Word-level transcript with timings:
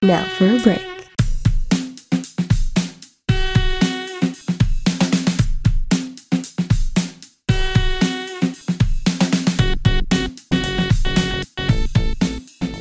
Now 0.00 0.22
for 0.22 0.46
a 0.46 0.60
break. 0.62 0.86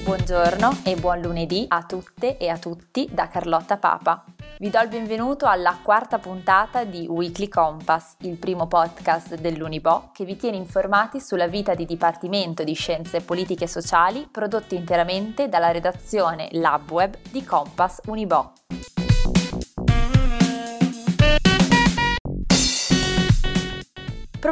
Buongiorno 0.04 0.78
e 0.84 0.96
buon 0.96 1.22
lunedì 1.22 1.66
a 1.68 1.84
tutte 1.84 2.38
e 2.38 2.50
a 2.50 2.60
tutti 2.60 3.10
da 3.12 3.28
Carlotta 3.28 3.78
Papa. 3.78 4.24
Vi 4.60 4.72
do 4.72 4.80
il 4.82 4.90
benvenuto 4.90 5.46
alla 5.46 5.78
quarta 5.84 6.18
puntata 6.18 6.84
di 6.84 7.06
Weekly 7.08 7.48
Compass, 7.48 8.16
il 8.22 8.38
primo 8.38 8.66
podcast 8.66 9.36
dell'Unibo 9.36 10.10
che 10.12 10.26
vi 10.26 10.36
tiene 10.36 10.58
informati 10.58 11.20
sulla 11.20 11.46
vita 11.46 11.76
di 11.76 11.86
Dipartimento 11.86 12.64
di 12.64 12.74
Scienze 12.74 13.22
Politiche 13.22 13.66
e 13.66 13.68
Sociali 13.68 14.28
prodotto 14.32 14.74
interamente 14.74 15.48
dalla 15.48 15.70
redazione 15.70 16.48
LabWeb 16.54 17.18
di 17.30 17.44
Compass 17.44 18.00
Unibo. 18.08 18.54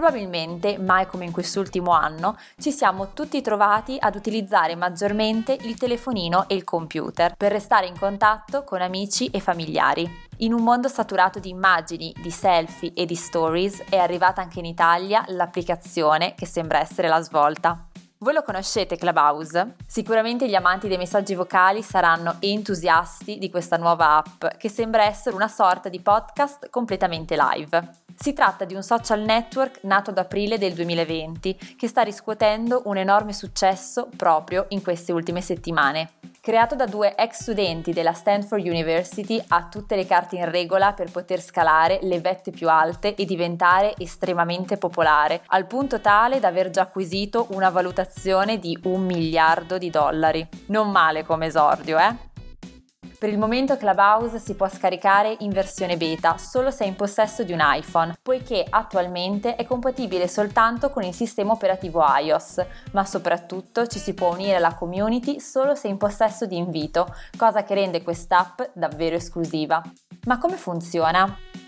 Probabilmente, 0.05 0.77
mai 0.77 1.07
come 1.07 1.25
in 1.25 1.31
quest'ultimo 1.31 1.89
anno, 1.89 2.37
ci 2.59 2.71
siamo 2.71 3.13
tutti 3.13 3.41
trovati 3.41 3.97
ad 3.99 4.13
utilizzare 4.13 4.75
maggiormente 4.75 5.57
il 5.61 5.75
telefonino 5.79 6.47
e 6.47 6.53
il 6.53 6.63
computer 6.63 7.35
per 7.35 7.51
restare 7.51 7.87
in 7.87 7.97
contatto 7.97 8.63
con 8.63 8.83
amici 8.83 9.31
e 9.31 9.39
familiari. 9.39 10.07
In 10.37 10.53
un 10.53 10.61
mondo 10.61 10.89
saturato 10.89 11.39
di 11.39 11.49
immagini, 11.49 12.13
di 12.21 12.29
selfie 12.29 12.93
e 12.93 13.07
di 13.07 13.15
stories 13.15 13.81
è 13.89 13.97
arrivata 13.97 14.43
anche 14.43 14.59
in 14.59 14.65
Italia 14.65 15.25
l'applicazione 15.29 16.35
che 16.35 16.45
sembra 16.45 16.79
essere 16.79 17.07
la 17.07 17.21
svolta. 17.21 17.87
Voi 18.17 18.33
lo 18.33 18.43
conoscete 18.43 18.95
Clubhouse? 18.95 19.75
Sicuramente 19.85 20.47
gli 20.47 20.55
amanti 20.55 20.87
dei 20.87 20.97
messaggi 20.97 21.35
vocali 21.35 21.83
saranno 21.83 22.37
entusiasti 22.39 23.37
di 23.37 23.49
questa 23.49 23.75
nuova 23.75 24.15
app 24.15 24.55
che 24.57 24.69
sembra 24.69 25.03
essere 25.03 25.35
una 25.35 25.49
sorta 25.49 25.89
di 25.89 25.99
podcast 25.99 26.69
completamente 26.69 27.35
live. 27.35 27.89
Si 28.17 28.31
tratta 28.31 28.63
di 28.63 28.73
un 28.73 28.83
social 28.83 29.19
network 29.19 29.79
nato 29.83 30.11
ad 30.11 30.17
aprile 30.17 30.57
del 30.57 30.73
2020 30.73 31.75
che 31.77 31.87
sta 31.89 32.03
riscuotendo 32.03 32.83
un 32.85 32.95
enorme 32.95 33.33
successo 33.33 34.07
proprio 34.15 34.67
in 34.69 34.81
queste 34.81 35.11
ultime 35.11 35.41
settimane. 35.41 36.11
Creato 36.45 36.75
da 36.75 36.85
due 36.85 37.15
ex 37.15 37.41
studenti 37.41 37.91
della 37.91 38.13
Stanford 38.13 38.63
University, 38.63 39.43
ha 39.47 39.67
tutte 39.67 39.95
le 39.95 40.05
carte 40.05 40.35
in 40.35 40.47
regola 40.47 40.93
per 40.93 41.09
poter 41.09 41.41
scalare 41.41 41.97
le 42.03 42.19
vette 42.19 42.51
più 42.51 42.69
alte 42.69 43.15
e 43.15 43.25
diventare 43.25 43.95
estremamente 43.97 44.77
popolare, 44.77 45.41
al 45.47 45.65
punto 45.65 45.99
tale 46.01 46.39
da 46.39 46.49
aver 46.49 46.69
già 46.69 46.83
acquisito 46.83 47.47
una 47.49 47.71
valutazione 47.71 48.59
di 48.59 48.77
un 48.83 49.07
miliardo 49.07 49.79
di 49.79 49.89
dollari. 49.89 50.47
Non 50.67 50.91
male 50.91 51.25
come 51.25 51.47
esordio, 51.47 51.97
eh? 51.97 52.24
Per 53.17 53.29
il 53.29 53.37
momento 53.39 53.77
Clubhouse 53.77 54.39
si 54.39 54.55
può 54.55 54.67
scaricare 54.67 55.37
in 55.39 55.49
versione 55.49 55.95
beta 55.95 56.37
solo 56.37 56.69
se 56.69 56.83
è 56.83 56.87
in 56.87 56.95
possesso 56.95 57.43
di 57.43 57.53
un 57.53 57.59
iPhone, 57.61 58.17
poiché 58.21 58.65
attualmente 58.69 59.55
è 59.55 59.65
compatibile 59.65 60.27
soltanto 60.27 60.89
con 60.89 61.03
il 61.03 61.13
sistema 61.13 61.53
operativo 61.53 62.03
iOS, 62.05 62.65
ma 62.91 63.05
soprattutto 63.05 63.87
ci 63.87 63.99
si 63.99 64.13
può 64.13 64.33
unire 64.33 64.57
alla 64.57 64.75
community 64.75 65.39
solo 65.39 65.75
se 65.75 65.87
in 65.87 65.97
possesso 65.97 66.45
di 66.45 66.57
invito, 66.57 67.07
cosa 67.37 67.63
che 67.63 67.73
rende 67.73 68.03
quest'app 68.03 68.61
davvero 68.73 69.15
esclusiva. 69.15 69.81
Ma 70.25 70.37
come 70.37 70.57
funziona? 70.57 71.64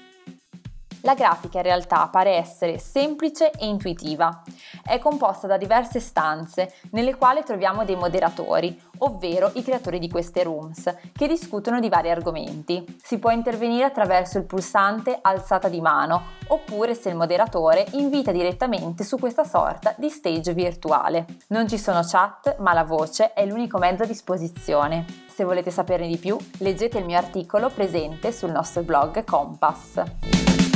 La 1.02 1.14
grafica 1.14 1.58
in 1.58 1.64
realtà 1.64 2.08
pare 2.08 2.36
essere 2.36 2.80
semplice 2.80 3.52
e 3.52 3.68
intuitiva. 3.68 4.42
È 4.84 4.98
composta 5.00 5.48
da 5.48 5.58
diverse 5.58 6.00
stanze 6.00 6.74
nelle 6.92 7.16
quali 7.16 7.44
troviamo 7.44 7.86
dei 7.86 7.96
moderatori, 7.96 8.80
ovvero 9.00 9.52
i 9.54 9.64
creatori 9.64 10.00
di 10.00 10.10
queste 10.10 10.44
rooms, 10.44 10.94
che 11.14 11.28
discutono 11.28 11.80
di 11.80 11.90
vari 11.90 12.10
argomenti. 12.10 12.98
Si 13.02 13.20
può 13.20 13.30
intervenire 13.30 13.86
attraverso 13.86 14.38
il 14.38 14.46
pulsante 14.46 15.18
alzata 15.22 15.70
di 15.70 15.82
mano, 15.82 16.24
oppure 16.48 16.96
se 16.96 17.10
il 17.10 17.16
moderatore 17.16 17.86
invita 17.92 18.32
direttamente 18.32 19.04
su 19.04 19.18
questa 19.18 19.44
sorta 19.44 19.94
di 19.98 20.10
stage 20.10 20.54
virtuale. 20.54 21.26
Non 21.48 21.68
ci 21.68 21.78
sono 21.78 22.02
chat, 22.04 22.58
ma 22.60 22.74
la 22.74 22.84
voce 22.84 23.34
è 23.34 23.46
l'unico 23.46 23.78
mezzo 23.78 24.04
a 24.04 24.08
disposizione. 24.08 25.06
Se 25.28 25.44
volete 25.44 25.70
saperne 25.70 26.08
di 26.08 26.18
più, 26.18 26.36
leggete 26.60 26.98
il 26.98 27.06
mio 27.06 27.18
articolo 27.18 27.70
presente 27.70 28.32
sul 28.32 28.52
nostro 28.52 28.82
blog 28.82 29.24
Compass. 29.24 30.67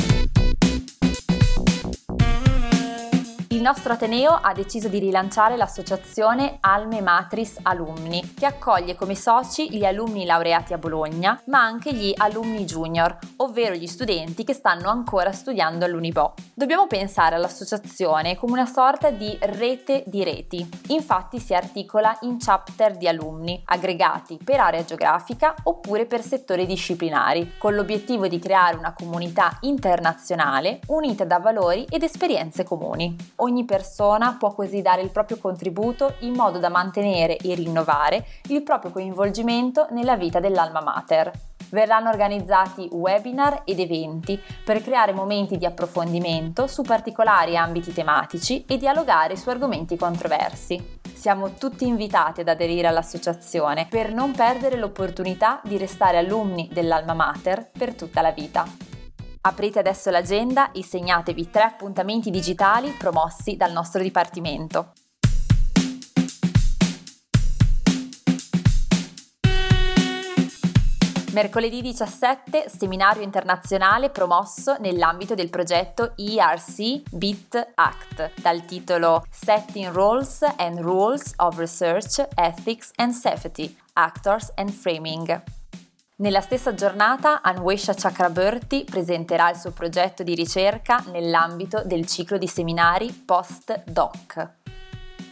Il 3.62 3.68
nostro 3.68 3.94
Ateneo 3.94 4.32
ha 4.32 4.54
deciso 4.54 4.88
di 4.88 4.98
rilanciare 4.98 5.56
l'associazione 5.56 6.58
Alme 6.62 7.00
Matris 7.00 7.60
Alumni, 7.62 8.34
che 8.34 8.48
accoglie 8.48 8.96
come 8.96 9.14
soci 9.14 9.70
gli 9.70 9.86
alunni 9.86 10.26
laureati 10.26 10.74
a 10.74 10.80
Bologna, 10.80 11.40
ma 11.46 11.62
anche 11.62 11.94
gli 11.94 12.12
alunni 12.18 12.66
junior, 12.66 13.16
ovvero 13.36 13.76
gli 13.76 13.86
studenti 13.86 14.44
che 14.44 14.54
stanno 14.54 14.90
ancora 14.90 15.32
studiando 15.32 15.86
all'Unibo. 15.86 16.34
Dobbiamo 16.56 16.88
pensare 16.88 17.36
all'associazione 17.36 18.36
come 18.36 18.54
una 18.54 18.66
sorta 18.66 19.12
di 19.12 19.38
rete 19.40 20.06
di 20.08 20.24
reti. 20.24 20.68
Infatti 20.88 21.38
si 21.38 21.54
articola 21.54 22.18
in 22.22 22.40
chapter 22.40 22.98
di 22.98 23.08
alunni, 23.08 23.62
aggregati 23.64 24.40
per 24.44 24.60
area 24.60 24.84
geografica 24.84 25.54
oppure 25.66 26.08
per 26.08 26.24
settori 26.24 26.66
disciplinari, 26.66 27.60
con 27.60 27.76
l'obiettivo 27.76 28.28
di 28.28 28.40
creare 28.40 28.76
una 28.76 28.96
comunità 28.96 29.60
internazionale 29.62 30.80
unita 30.88 31.26
da 31.26 31.38
valori 31.38 31.86
ed 31.88 32.02
esperienze 32.02 32.64
comuni. 32.64 33.16
Ogni 33.36 33.50
ogni 33.52 33.66
persona 33.66 34.38
può 34.40 34.54
così 34.54 34.82
dare 34.82 35.02
il 35.02 35.12
proprio 35.12 35.38
contributo 35.38 36.16
in 36.20 36.34
modo 36.34 36.58
da 36.58 36.70
mantenere 36.70 37.36
e 37.36 37.54
rinnovare 37.54 38.26
il 38.48 38.64
proprio 38.64 38.92
coinvolgimento 38.92 39.88
nella 39.92 40.16
vita 40.16 40.40
dell'alma 40.40 40.82
mater. 40.82 41.32
Verranno 41.70 42.10
organizzati 42.10 42.88
webinar 42.92 43.62
ed 43.66 43.80
eventi 43.80 44.40
per 44.64 44.82
creare 44.82 45.14
momenti 45.14 45.58
di 45.58 45.66
approfondimento 45.66 46.68
su 46.68 46.82
particolari 46.82 47.56
ambiti 47.56 47.94
tematici 47.94 48.66
e 48.66 48.78
dialogare 48.78 49.36
su 49.36 49.50
argomenti 49.50 49.96
controversi. 49.96 51.00
Siamo 51.14 51.54
tutti 51.54 51.86
invitati 51.86 52.42
ad 52.42 52.48
aderire 52.48 52.88
all'associazione 52.88 53.88
per 53.90 54.12
non 54.12 54.32
perdere 54.32 54.78
l'opportunità 54.78 55.62
di 55.64 55.78
restare 55.78 56.18
alunni 56.18 56.70
dell'Alma 56.72 57.14
Mater 57.14 57.70
per 57.72 57.94
tutta 57.94 58.22
la 58.22 58.32
vita. 58.32 58.91
Aprite 59.44 59.80
adesso 59.80 60.12
l'agenda 60.12 60.72
e 60.72 60.84
segnatevi 60.84 61.50
tre 61.50 61.64
appuntamenti 61.64 62.30
digitali 62.30 62.92
promossi 62.92 63.58
dal 63.58 63.72
nostro 63.72 64.04
dipartimento. 64.04 64.94
Mercoledì 71.32 71.82
17, 71.82 72.68
seminario 72.68 73.24
internazionale 73.24 74.10
promosso 74.10 74.76
nell'ambito 74.80 75.34
del 75.34 75.50
progetto 75.50 76.12
ERC 76.18 77.04
BIT 77.10 77.72
Act 77.76 78.42
dal 78.42 78.66
titolo 78.66 79.24
Setting 79.32 79.92
Roles 79.92 80.42
and 80.58 80.80
Rules 80.80 81.34
of 81.38 81.58
Research, 81.58 82.22
Ethics 82.36 82.92
and 82.98 83.14
Safety, 83.14 83.76
Actors 83.94 84.52
and 84.56 84.70
Framing. 84.70 85.61
Nella 86.22 86.42
stessa 86.42 86.76
giornata 86.76 87.42
Anwesha 87.42 87.96
Chakraborty 87.96 88.84
presenterà 88.84 89.50
il 89.50 89.56
suo 89.56 89.72
progetto 89.72 90.22
di 90.22 90.36
ricerca 90.36 91.04
nell'ambito 91.12 91.82
del 91.84 92.06
ciclo 92.06 92.38
di 92.38 92.46
seminari 92.46 93.12
post-doc. 93.12 94.50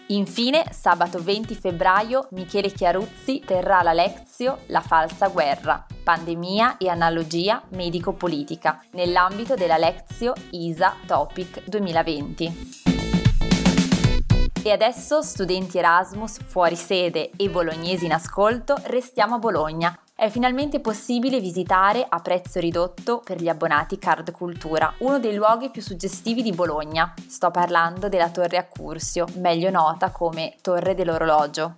Infine, 0.07 0.66
sabato 0.72 1.22
20 1.22 1.53
febbraio, 1.53 2.29
Michele 2.31 2.72
Chiaruzzi 2.72 3.44
terrà 3.45 3.83
la 3.83 3.94
lezio 3.94 4.61
La 4.69 4.81
falsa 4.81 5.27
guerra, 5.27 5.85
pandemia 6.01 6.77
e 6.77 6.89
analogia 6.89 7.61
medico-politica, 7.69 8.83
nell'ambito 8.94 9.53
della 9.53 9.77
lezio 9.77 10.33
ISA 10.50 10.95
Topic 11.06 11.66
2020. 11.66 12.71
E 14.63 14.71
adesso, 14.71 15.21
studenti 15.21 15.77
Erasmus 15.77 16.39
fuori 16.47 16.75
sede 16.75 17.30
e 17.38 17.47
bolognesi 17.47 18.06
in 18.06 18.13
ascolto, 18.13 18.75
restiamo 18.86 19.36
a 19.36 19.38
Bologna 19.38 19.95
è 20.19 20.30
finalmente 20.30 20.81
possibile 20.81 21.39
visitare 21.39 22.06
a 22.07 22.19
prezzo 22.19 22.60
ridotto 22.60 23.21
per 23.24 23.42
gli 23.42 23.48
abbonati 23.48 23.98
Card 23.98 24.31
Cultura, 24.31 24.94
uno 24.98 25.18
dei 25.18 25.33
luoghi 25.33 25.69
più 25.69 25.81
suggestivi 25.81 26.44
di 26.44 26.51
Bologna. 26.51 27.13
Sto 27.25 27.51
parlando 27.51 28.10
della 28.10 28.30
Torre 28.30 28.57
Accursio, 28.57 29.25
meglio 29.36 29.69
nota 29.69 30.12
come 30.12 30.56
Torre 30.62 30.94
dell'Orologio. 30.94 31.75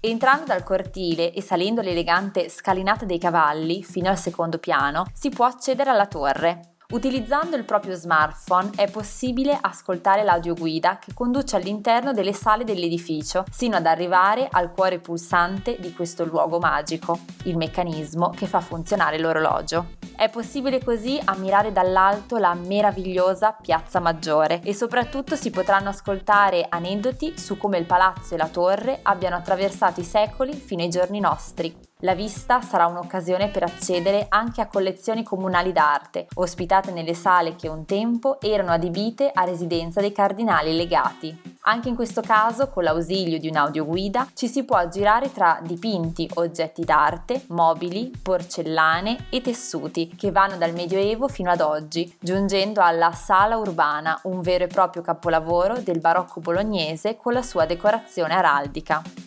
Entrando 0.00 0.44
dal 0.44 0.62
cortile 0.62 1.32
e 1.32 1.40
salendo 1.40 1.80
l'elegante 1.80 2.50
scalinata 2.50 3.06
dei 3.06 3.18
cavalli 3.18 3.82
fino 3.82 4.10
al 4.10 4.18
secondo 4.18 4.58
piano, 4.58 5.06
si 5.14 5.30
può 5.30 5.46
accedere 5.46 5.88
alla 5.88 6.06
torre, 6.06 6.71
Utilizzando 6.92 7.56
il 7.56 7.64
proprio 7.64 7.94
smartphone 7.94 8.72
è 8.76 8.90
possibile 8.90 9.56
ascoltare 9.58 10.22
l'audioguida 10.24 10.98
che 10.98 11.14
conduce 11.14 11.56
all'interno 11.56 12.12
delle 12.12 12.34
sale 12.34 12.64
dell'edificio, 12.64 13.44
sino 13.50 13.76
ad 13.76 13.86
arrivare 13.86 14.46
al 14.50 14.72
cuore 14.72 14.98
pulsante 14.98 15.78
di 15.80 15.94
questo 15.94 16.26
luogo 16.26 16.58
magico, 16.58 17.20
il 17.44 17.56
meccanismo 17.56 18.28
che 18.28 18.46
fa 18.46 18.60
funzionare 18.60 19.18
l'orologio. 19.18 20.00
È 20.14 20.28
possibile 20.28 20.84
così 20.84 21.18
ammirare 21.24 21.72
dall'alto 21.72 22.36
la 22.36 22.52
meravigliosa 22.52 23.52
Piazza 23.52 23.98
Maggiore 23.98 24.60
e 24.62 24.74
soprattutto 24.74 25.34
si 25.34 25.50
potranno 25.50 25.88
ascoltare 25.88 26.66
aneddoti 26.68 27.38
su 27.38 27.56
come 27.56 27.78
il 27.78 27.86
palazzo 27.86 28.34
e 28.34 28.36
la 28.36 28.48
torre 28.48 29.00
abbiano 29.02 29.36
attraversato 29.36 30.00
i 30.00 30.04
secoli 30.04 30.52
fino 30.52 30.82
ai 30.82 30.90
giorni 30.90 31.20
nostri. 31.20 31.90
La 32.04 32.16
vista 32.16 32.60
sarà 32.60 32.86
un'occasione 32.86 33.48
per 33.48 33.62
accedere 33.62 34.26
anche 34.28 34.60
a 34.60 34.66
collezioni 34.66 35.22
comunali 35.22 35.70
d'arte, 35.70 36.26
ospitate 36.34 36.90
nelle 36.90 37.14
sale 37.14 37.54
che 37.54 37.68
un 37.68 37.84
tempo 37.84 38.40
erano 38.40 38.72
adibite 38.72 39.30
a 39.32 39.44
residenza 39.44 40.00
dei 40.00 40.10
cardinali 40.10 40.74
legati. 40.74 41.56
Anche 41.60 41.88
in 41.88 41.94
questo 41.94 42.20
caso, 42.20 42.70
con 42.70 42.82
l'ausilio 42.82 43.38
di 43.38 43.46
un'audioguida, 43.46 44.30
ci 44.34 44.48
si 44.48 44.64
può 44.64 44.84
girare 44.88 45.32
tra 45.32 45.60
dipinti, 45.62 46.28
oggetti 46.34 46.84
d'arte, 46.84 47.44
mobili, 47.50 48.10
porcellane 48.20 49.26
e 49.30 49.40
tessuti 49.40 50.12
che 50.16 50.32
vanno 50.32 50.56
dal 50.56 50.72
Medioevo 50.72 51.28
fino 51.28 51.52
ad 51.52 51.60
oggi, 51.60 52.16
giungendo 52.18 52.80
alla 52.80 53.12
Sala 53.12 53.58
Urbana, 53.58 54.18
un 54.24 54.40
vero 54.40 54.64
e 54.64 54.66
proprio 54.66 55.02
capolavoro 55.02 55.78
del 55.78 56.00
barocco 56.00 56.40
bolognese 56.40 57.16
con 57.16 57.32
la 57.32 57.42
sua 57.42 57.64
decorazione 57.64 58.34
araldica. 58.34 59.21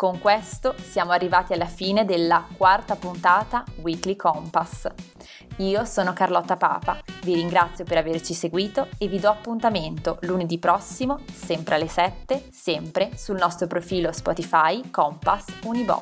Con 0.00 0.18
questo 0.18 0.76
siamo 0.78 1.12
arrivati 1.12 1.52
alla 1.52 1.66
fine 1.66 2.06
della 2.06 2.46
quarta 2.56 2.96
puntata 2.96 3.62
Weekly 3.82 4.16
Compass. 4.16 4.86
Io 5.58 5.84
sono 5.84 6.14
Carlotta 6.14 6.56
Papa, 6.56 7.02
vi 7.22 7.34
ringrazio 7.34 7.84
per 7.84 7.98
averci 7.98 8.32
seguito 8.32 8.88
e 8.96 9.08
vi 9.08 9.20
do 9.20 9.28
appuntamento 9.28 10.16
lunedì 10.22 10.58
prossimo, 10.58 11.18
sempre 11.30 11.74
alle 11.74 11.88
7, 11.88 12.46
sempre 12.50 13.10
sul 13.14 13.36
nostro 13.36 13.66
profilo 13.66 14.10
Spotify 14.10 14.88
Compass 14.88 15.44
Unibo. 15.64 15.98